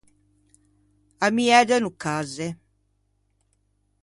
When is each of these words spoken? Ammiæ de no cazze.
Ammiæ 1.25 1.59
de 1.69 1.77
no 1.81 1.91
cazze. 2.01 2.47